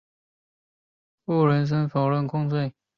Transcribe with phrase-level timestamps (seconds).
[1.25, 2.73] 布伦森否认控罪。